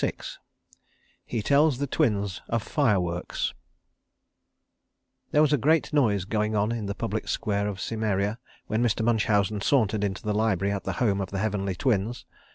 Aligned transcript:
VI 0.03 0.13
HE 1.27 1.43
TELLS 1.43 1.77
THE 1.77 1.85
TWINS 1.85 2.41
OF 2.49 2.63
FIRE 2.63 2.99
WORKS 2.99 3.53
There 5.29 5.43
was 5.43 5.53
a 5.53 5.59
great 5.59 5.93
noise 5.93 6.25
going 6.25 6.55
on 6.55 6.71
in 6.71 6.87
the 6.87 6.95
public 6.95 7.27
square 7.27 7.67
of 7.67 7.79
Cimmeria 7.79 8.39
when 8.65 8.81
Mr. 8.81 9.05
Munchausen 9.05 9.61
sauntered 9.61 10.03
into 10.03 10.23
the 10.23 10.33
library 10.33 10.73
at 10.73 10.85
the 10.85 10.93
home 10.93 11.21
of 11.21 11.29
the 11.29 11.37
Heavenly 11.37 11.75
Twins. 11.75 12.25